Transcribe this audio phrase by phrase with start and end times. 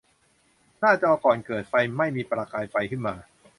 [0.79, 3.15] หน้าจอก่อนเกิดไฟไหม้มีประกายไฟขึ้นมา